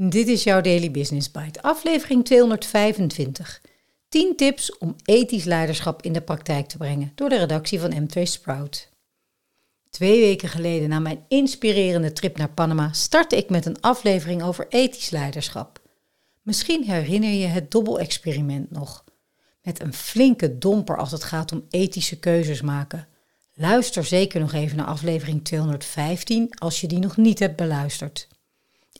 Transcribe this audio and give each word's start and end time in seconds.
Dit 0.00 0.28
is 0.28 0.42
jouw 0.42 0.60
Daily 0.60 0.90
Business 0.90 1.30
Bite, 1.30 1.62
aflevering 1.62 2.24
225. 2.24 3.60
10 4.08 4.36
tips 4.36 4.78
om 4.78 4.96
ethisch 5.04 5.44
leiderschap 5.44 6.02
in 6.02 6.12
de 6.12 6.20
praktijk 6.20 6.66
te 6.66 6.76
brengen 6.76 7.12
door 7.14 7.28
de 7.28 7.38
redactie 7.38 7.80
van 7.80 7.92
M2 7.94 8.22
Sprout. 8.22 8.90
Twee 9.90 10.20
weken 10.20 10.48
geleden, 10.48 10.88
na 10.88 10.98
mijn 10.98 11.24
inspirerende 11.28 12.12
trip 12.12 12.36
naar 12.36 12.50
Panama, 12.50 12.92
startte 12.92 13.36
ik 13.36 13.50
met 13.50 13.66
een 13.66 13.80
aflevering 13.80 14.42
over 14.42 14.66
ethisch 14.68 15.10
leiderschap. 15.10 15.82
Misschien 16.42 16.84
herinner 16.84 17.30
je 17.30 17.46
het 17.46 17.70
dobbelexperiment 17.70 18.70
nog. 18.70 19.04
Met 19.62 19.80
een 19.80 19.94
flinke 19.94 20.58
domper 20.58 20.96
als 20.96 21.10
het 21.12 21.24
gaat 21.24 21.52
om 21.52 21.66
ethische 21.70 22.18
keuzes 22.18 22.60
maken. 22.60 23.08
Luister 23.54 24.04
zeker 24.04 24.40
nog 24.40 24.52
even 24.52 24.76
naar 24.76 24.86
aflevering 24.86 25.44
215 25.44 26.54
als 26.58 26.80
je 26.80 26.86
die 26.86 26.98
nog 26.98 27.16
niet 27.16 27.38
hebt 27.38 27.56
beluisterd. 27.56 28.28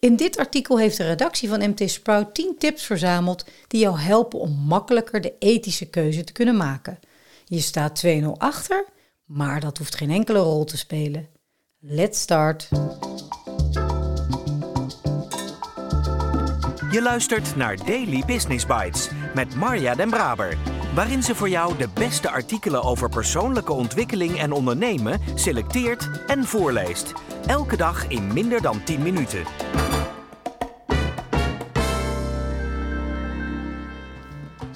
In 0.00 0.16
dit 0.16 0.38
artikel 0.38 0.78
heeft 0.78 0.96
de 0.96 1.06
redactie 1.06 1.48
van 1.48 1.70
MT 1.70 1.90
Sprout 1.90 2.34
10 2.34 2.54
tips 2.58 2.84
verzameld 2.84 3.44
die 3.68 3.80
jou 3.80 3.98
helpen 3.98 4.38
om 4.38 4.50
makkelijker 4.50 5.20
de 5.20 5.34
ethische 5.38 5.86
keuze 5.86 6.24
te 6.24 6.32
kunnen 6.32 6.56
maken. 6.56 6.98
Je 7.44 7.60
staat 7.60 8.02
2-0 8.06 8.24
achter, 8.36 8.86
maar 9.24 9.60
dat 9.60 9.78
hoeft 9.78 9.94
geen 9.94 10.10
enkele 10.10 10.38
rol 10.38 10.64
te 10.64 10.76
spelen. 10.76 11.28
Let's 11.78 12.20
start. 12.20 12.68
Je 16.90 17.02
luistert 17.02 17.56
naar 17.56 17.76
Daily 17.76 18.22
Business 18.26 18.66
Bites 18.66 19.08
met 19.34 19.54
Marja 19.54 19.94
Den 19.94 20.10
Braber, 20.10 20.56
waarin 20.94 21.22
ze 21.22 21.34
voor 21.34 21.48
jou 21.48 21.76
de 21.76 21.88
beste 21.94 22.30
artikelen 22.30 22.82
over 22.82 23.08
persoonlijke 23.08 23.72
ontwikkeling 23.72 24.38
en 24.38 24.52
ondernemen 24.52 25.20
selecteert 25.34 26.10
en 26.26 26.44
voorleest. 26.44 27.12
Elke 27.46 27.76
dag 27.76 28.08
in 28.08 28.32
minder 28.32 28.62
dan 28.62 28.84
10 28.84 29.02
minuten. 29.02 29.44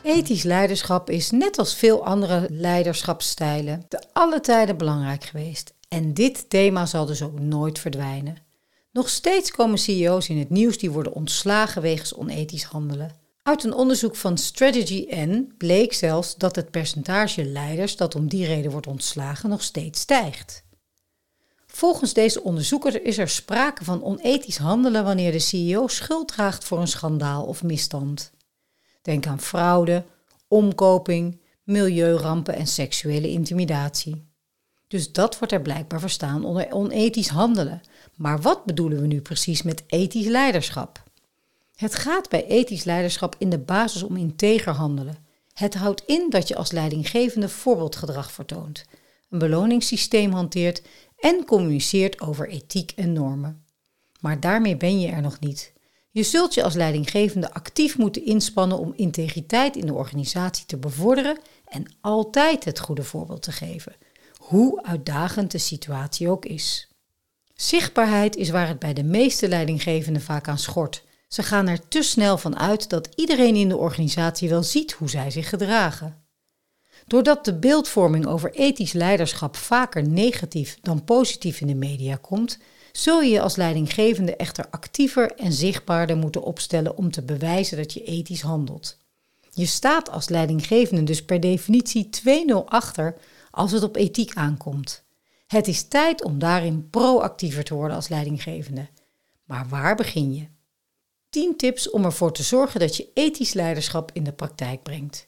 Ethisch 0.02 0.43
leiderschap 0.43 1.10
is 1.10 1.30
net 1.30 1.59
als 1.59 1.74
veel 1.74 2.04
andere 2.04 2.46
leiderschapsstijlen 2.51 3.85
te 3.88 4.02
alle 4.13 4.40
tijden 4.40 4.77
belangrijk 4.77 5.24
geweest. 5.24 5.74
En 5.88 6.15
dit 6.15 6.51
thema 6.51 6.87
zal 6.87 7.07
dus 7.07 7.23
ook 7.23 7.40
nooit 7.40 7.79
verdwijnen. 7.79 8.37
Nog 8.93 9.09
steeds 9.09 9.51
komen 9.51 9.79
CEO's 9.79 10.29
in 10.29 10.38
het 10.38 10.51
nieuws 10.51 10.79
die 10.79 10.90
worden 10.90 11.12
ontslagen 11.12 11.82
wegens 11.82 12.15
onethisch 12.15 12.62
handelen. 12.62 13.16
Uit 13.43 13.65
een 13.65 13.74
onderzoek 13.74 14.16
van 14.16 14.38
Strategy 14.38 15.07
N 15.10 15.54
bleek 15.59 15.93
zelfs 15.93 16.37
dat 16.37 16.57
het 16.57 16.71
percentage 16.71 17.45
leiders 17.45 17.96
dat 17.96 18.15
om 18.15 18.29
die 18.29 18.46
reden 18.46 18.71
wordt 18.71 18.87
ontslagen 18.87 19.51
nog 19.51 19.62
steeds 19.62 20.01
stijgt. 20.01 20.65
Volgens 21.66 22.12
deze 22.12 22.43
onderzoeker 22.43 23.05
is 23.05 23.18
er 23.18 23.29
sprake 23.29 23.84
van 23.84 24.05
onethisch 24.05 24.59
handelen 24.59 25.05
wanneer 25.05 25.32
de 25.32 25.38
CEO 25.38 25.88
schuld 25.88 26.29
draagt 26.29 26.65
voor 26.65 26.79
een 26.79 26.88
schandaal 26.88 27.45
of 27.45 27.62
misstand. 27.62 28.32
Denk 29.03 29.27
aan 29.27 29.41
fraude, 29.41 30.05
omkoping, 30.49 31.41
milieurampen 31.63 32.55
en 32.55 32.67
seksuele 32.67 33.29
intimidatie. 33.29 34.31
Dus 34.89 35.13
dat 35.13 35.39
wordt 35.39 35.53
er 35.53 35.63
blijkbaar 35.63 36.01
verstaan 36.01 36.45
onder 36.45 36.73
onethisch 36.73 37.29
handelen. 37.29 37.80
Maar 38.15 38.41
wat 38.41 38.65
bedoelen 38.65 39.01
we 39.01 39.07
nu 39.07 39.21
precies 39.21 39.63
met 39.63 39.83
ethisch 39.87 40.27
leiderschap? 40.27 41.03
Het 41.75 41.95
gaat 41.95 42.29
bij 42.29 42.47
ethisch 42.47 42.85
leiderschap 42.85 43.35
in 43.39 43.51
de 43.51 43.59
basis 43.59 44.03
om 44.03 44.17
integer 44.17 44.73
handelen. 44.73 45.17
Het 45.53 45.75
houdt 45.75 46.03
in 46.07 46.30
dat 46.30 46.49
je 46.49 46.57
als 46.57 46.71
leidinggevende 46.71 47.49
voorbeeldgedrag 47.49 48.33
vertoont, 48.33 48.85
een 49.30 49.39
beloningssysteem 49.39 50.33
hanteert 50.33 50.83
en 51.19 51.45
communiceert 51.45 52.21
over 52.21 52.49
ethiek 52.49 52.93
en 52.97 53.13
normen. 53.13 53.65
Maar 54.21 54.41
daarmee 54.41 54.77
ben 54.77 55.01
je 55.01 55.09
er 55.09 55.23
nog 55.23 55.41
niet. 55.41 55.73
Je 56.15 56.23
zult 56.23 56.55
je 56.55 56.63
als 56.63 56.74
leidinggevende 56.74 57.52
actief 57.52 57.99
moeten 57.99 58.24
inspannen 58.24 58.79
om 58.79 58.93
integriteit 58.96 59.77
in 59.77 59.87
de 59.87 59.95
organisatie 59.95 60.66
te 60.66 60.77
bevorderen 60.77 61.38
en 61.65 61.85
altijd 62.01 62.65
het 62.65 62.79
goede 62.79 63.02
voorbeeld 63.02 63.43
te 63.43 63.52
geven, 63.52 63.95
hoe 64.37 64.83
uitdagend 64.83 65.50
de 65.50 65.59
situatie 65.59 66.28
ook 66.28 66.45
is. 66.45 66.89
Zichtbaarheid 67.55 68.37
is 68.37 68.50
waar 68.50 68.69
het 68.69 68.78
bij 68.78 68.93
de 68.93 69.05
meeste 69.05 69.49
leidinggevenden 69.49 70.23
vaak 70.23 70.49
aan 70.49 70.59
schort. 70.59 71.05
Ze 71.28 71.43
gaan 71.43 71.69
er 71.69 71.89
te 71.89 72.03
snel 72.03 72.39
van 72.39 72.59
uit 72.59 72.89
dat 72.89 73.09
iedereen 73.15 73.56
in 73.56 73.69
de 73.69 73.77
organisatie 73.77 74.49
wel 74.49 74.62
ziet 74.62 74.93
hoe 74.93 75.11
zij 75.11 75.31
zich 75.31 75.49
gedragen. 75.49 76.25
Doordat 77.06 77.44
de 77.44 77.59
beeldvorming 77.59 78.27
over 78.27 78.55
ethisch 78.55 78.93
leiderschap 78.93 79.56
vaker 79.56 80.09
negatief 80.09 80.79
dan 80.83 81.05
positief 81.05 81.61
in 81.61 81.67
de 81.67 81.75
media 81.75 82.17
komt, 82.17 82.59
zul 82.93 83.21
je 83.21 83.31
je 83.31 83.41
als 83.41 83.57
leidinggevende 83.57 84.37
echter 84.37 84.67
actiever 84.71 85.33
en 85.35 85.53
zichtbaarder 85.53 86.17
moeten 86.17 86.43
opstellen 86.43 86.97
om 86.97 87.11
te 87.11 87.23
bewijzen 87.23 87.77
dat 87.77 87.93
je 87.93 88.05
ethisch 88.05 88.43
handelt. 88.43 88.97
Je 89.51 89.67
staat 89.67 90.11
als 90.11 90.29
leidinggevende 90.29 91.05
dus 91.05 91.25
per 91.25 91.41
definitie 91.41 92.09
2-0 92.51 92.55
achter 92.65 93.17
als 93.51 93.73
het 93.73 93.83
op 93.83 93.97
ethiek 93.97 94.35
aankomt. 94.35 95.03
Het 95.47 95.69
is 95.69 95.83
tijd 95.83 96.25
om 96.25 96.39
daarin 96.39 96.91
proactiever 96.91 97.65
te 97.65 97.75
worden 97.75 97.97
als 97.97 98.09
leidinggevende. 98.09 98.89
Maar 99.45 99.69
waar 99.69 99.97
begin 99.97 100.35
je? 100.35 100.47
10 101.31 101.57
tips 101.57 101.91
om 101.91 102.05
ervoor 102.05 102.33
te 102.33 102.43
zorgen 102.43 102.81
dat 102.81 102.97
je 102.97 103.11
ethisch 103.15 103.53
leiderschap 103.53 104.11
in 104.13 104.25
de 104.25 104.33
praktijk 104.33 104.83
brengt. 104.83 105.27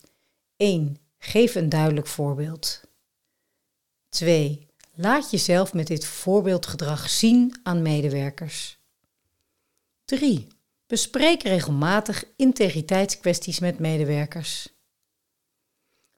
1. 0.56 0.96
Geef 1.18 1.54
een 1.54 1.68
duidelijk 1.68 2.06
voorbeeld. 2.06 2.80
2. 4.08 4.66
Laat 4.96 5.30
jezelf 5.30 5.72
met 5.72 5.86
dit 5.86 6.06
voorbeeldgedrag 6.06 7.10
zien 7.10 7.60
aan 7.62 7.82
medewerkers. 7.82 8.78
3. 10.04 10.46
Bespreek 10.86 11.42
regelmatig 11.42 12.24
integriteitskwesties 12.36 13.58
met 13.58 13.78
medewerkers. 13.78 14.68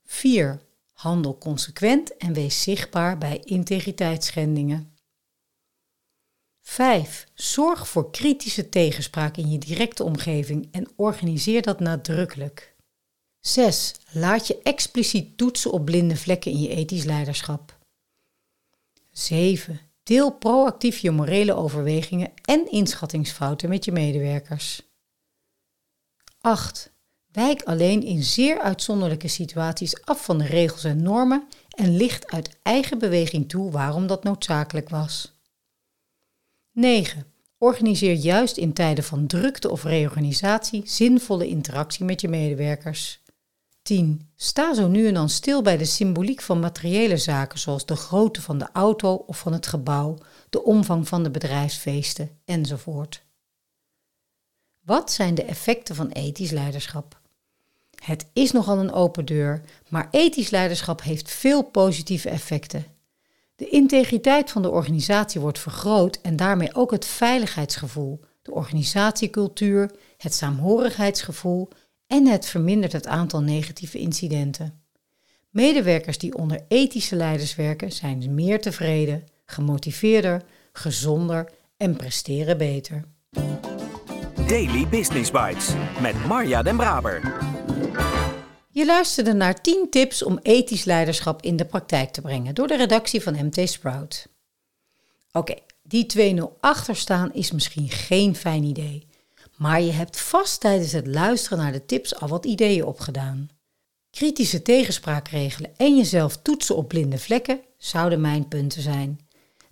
4. 0.04 0.60
Handel 0.92 1.38
consequent 1.38 2.16
en 2.16 2.32
wees 2.32 2.62
zichtbaar 2.62 3.18
bij 3.18 3.40
integriteitsschendingen. 3.44 4.96
5. 6.60 7.26
Zorg 7.34 7.88
voor 7.88 8.10
kritische 8.10 8.68
tegenspraak 8.68 9.36
in 9.36 9.50
je 9.50 9.58
directe 9.58 10.04
omgeving 10.04 10.68
en 10.70 10.88
organiseer 10.96 11.62
dat 11.62 11.80
nadrukkelijk. 11.80 12.74
6. 13.40 13.94
Laat 14.12 14.46
je 14.46 14.62
expliciet 14.62 15.36
toetsen 15.36 15.72
op 15.72 15.84
blinde 15.84 16.16
vlekken 16.16 16.50
in 16.50 16.60
je 16.60 16.68
ethisch 16.68 17.04
leiderschap. 17.04 17.78
7. 19.18 19.80
Deel 20.02 20.30
proactief 20.32 20.98
je 20.98 21.10
morele 21.10 21.54
overwegingen 21.54 22.32
en 22.42 22.70
inschattingsfouten 22.70 23.68
met 23.68 23.84
je 23.84 23.92
medewerkers. 23.92 24.82
8. 26.40 26.92
Wijk 27.32 27.62
alleen 27.62 28.02
in 28.02 28.22
zeer 28.22 28.60
uitzonderlijke 28.60 29.28
situaties 29.28 30.04
af 30.04 30.24
van 30.24 30.38
de 30.38 30.44
regels 30.44 30.84
en 30.84 31.02
normen 31.02 31.48
en 31.68 31.96
licht 31.96 32.26
uit 32.32 32.58
eigen 32.62 32.98
beweging 32.98 33.48
toe 33.48 33.70
waarom 33.70 34.06
dat 34.06 34.24
noodzakelijk 34.24 34.88
was. 34.88 35.40
9. 36.72 37.26
Organiseer 37.58 38.14
juist 38.14 38.56
in 38.56 38.72
tijden 38.72 39.04
van 39.04 39.26
drukte 39.26 39.70
of 39.70 39.84
reorganisatie 39.84 40.82
zinvolle 40.84 41.46
interactie 41.48 42.04
met 42.04 42.20
je 42.20 42.28
medewerkers. 42.28 43.24
10. 43.86 44.30
Sta 44.36 44.74
zo 44.74 44.88
nu 44.88 45.06
en 45.06 45.14
dan 45.14 45.28
stil 45.28 45.62
bij 45.62 45.76
de 45.76 45.84
symboliek 45.84 46.42
van 46.42 46.60
materiële 46.60 47.16
zaken 47.16 47.58
zoals 47.58 47.86
de 47.86 47.96
grootte 47.96 48.42
van 48.42 48.58
de 48.58 48.68
auto 48.72 49.14
of 49.14 49.38
van 49.38 49.52
het 49.52 49.66
gebouw, 49.66 50.18
de 50.50 50.62
omvang 50.64 51.08
van 51.08 51.22
de 51.22 51.30
bedrijfsfeesten 51.30 52.30
enzovoort. 52.44 53.24
Wat 54.84 55.12
zijn 55.12 55.34
de 55.34 55.44
effecten 55.44 55.94
van 55.94 56.08
ethisch 56.08 56.50
leiderschap? 56.50 57.20
Het 58.04 58.26
is 58.32 58.52
nogal 58.52 58.78
een 58.78 58.92
open 58.92 59.24
deur, 59.24 59.60
maar 59.88 60.08
ethisch 60.10 60.50
leiderschap 60.50 61.02
heeft 61.02 61.30
veel 61.30 61.62
positieve 61.62 62.28
effecten. 62.28 62.86
De 63.56 63.68
integriteit 63.68 64.50
van 64.50 64.62
de 64.62 64.70
organisatie 64.70 65.40
wordt 65.40 65.58
vergroot 65.58 66.18
en 66.22 66.36
daarmee 66.36 66.74
ook 66.74 66.90
het 66.90 67.04
veiligheidsgevoel, 67.04 68.20
de 68.42 68.52
organisatiecultuur, 68.52 69.90
het 70.16 70.34
saamhorigheidsgevoel 70.34 71.68
en 72.06 72.26
het 72.26 72.46
vermindert 72.46 72.92
het 72.92 73.06
aantal 73.06 73.40
negatieve 73.40 73.98
incidenten. 73.98 74.80
Medewerkers 75.50 76.18
die 76.18 76.34
onder 76.34 76.64
ethische 76.68 77.16
leiders 77.16 77.54
werken 77.54 77.92
zijn 77.92 78.34
meer 78.34 78.60
tevreden, 78.60 79.24
gemotiveerder, 79.44 80.42
gezonder 80.72 81.52
en 81.76 81.96
presteren 81.96 82.58
beter. 82.58 83.04
Daily 84.46 84.88
Business 84.88 85.30
Bites 85.30 85.72
met 86.00 86.26
Marja 86.26 86.62
Den 86.62 86.76
Braber. 86.76 87.44
Je 88.70 88.86
luisterde 88.86 89.32
naar 89.32 89.60
10 89.60 89.86
tips 89.90 90.22
om 90.22 90.38
ethisch 90.42 90.84
leiderschap 90.84 91.42
in 91.42 91.56
de 91.56 91.64
praktijk 91.64 92.10
te 92.10 92.20
brengen 92.20 92.54
door 92.54 92.66
de 92.66 92.76
redactie 92.76 93.22
van 93.22 93.46
MT 93.46 93.68
Sprout. 93.68 94.28
Oké, 95.32 95.54
die 95.82 96.36
2-0 96.38 96.42
achterstaan 96.60 97.32
is 97.32 97.52
misschien 97.52 97.88
geen 97.88 98.36
fijn 98.36 98.62
idee, 98.62 99.05
maar 99.56 99.80
je 99.80 99.92
hebt 99.92 100.20
vast 100.20 100.60
tijdens 100.60 100.92
het 100.92 101.06
luisteren 101.06 101.58
naar 101.58 101.72
de 101.72 101.84
tips 101.84 102.20
al 102.20 102.28
wat 102.28 102.44
ideeën 102.44 102.84
opgedaan. 102.84 103.48
Kritische 104.10 104.62
tegenspraak 104.62 105.28
regelen 105.28 105.76
en 105.76 105.96
jezelf 105.96 106.36
toetsen 106.36 106.76
op 106.76 106.88
blinde 106.88 107.18
vlekken 107.18 107.60
zouden 107.78 108.20
mijn 108.20 108.48
punten 108.48 108.82
zijn. 108.82 109.18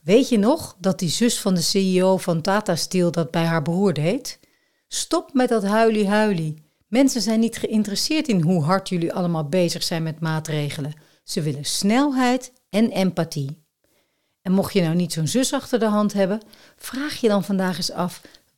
Weet 0.03 0.29
je 0.29 0.39
nog 0.39 0.77
dat 0.79 0.99
die 0.99 1.09
zus 1.09 1.41
van 1.41 1.55
de 1.55 1.61
CEO 1.61 2.17
van 2.17 2.41
Tata 2.41 2.77
Steel 2.77 3.11
dat 3.11 3.31
bij 3.31 3.45
haar 3.45 3.63
broer 3.63 3.93
deed? 3.93 4.41
Stop 4.89 5.33
met 5.33 5.49
dat 5.49 5.65
huilie-huilie. 5.65 6.63
Mensen 6.87 7.21
zijn 7.21 7.41
niet 7.41 7.57
geïnteresseerd 7.57 8.29
in 8.29 8.41
hoe 8.41 8.63
hard 8.63 8.89
jullie 8.89 9.13
allemaal 9.13 9.49
bezig 9.49 9.83
zijn 9.83 10.03
met 10.03 10.21
maatregelen. 10.21 10.95
Ze 11.25 11.43
willen 11.43 11.65
snelheid 11.65 12.53
en 12.71 12.91
empathie. 12.91 13.63
En 14.43 14.53
mocht 14.53 14.73
je 14.73 14.83
nou 14.83 14.95
niet 14.95 15.13
zo'n 15.13 15.29
zus 15.29 15.53
achter 15.53 15.79
de 15.79 15.89
hand 15.89 16.13
hebben, 16.13 16.41
vraag 16.77 17.17
je 17.17 17.29
dan 17.29 17.45
vandaag 17.45 17.77
eens 17.77 17.93
af 17.93 18.21